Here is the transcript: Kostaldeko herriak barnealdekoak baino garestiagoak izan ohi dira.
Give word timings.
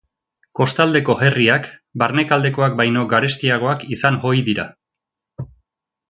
Kostaldeko 0.59 1.15
herriak 1.25 1.67
barnealdekoak 2.03 2.79
baino 2.81 3.03
garestiagoak 3.11 3.83
izan 3.97 4.17
ohi 4.31 4.41
dira. 4.53 4.65